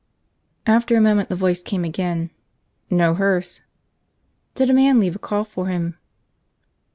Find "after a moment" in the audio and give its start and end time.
0.65-1.29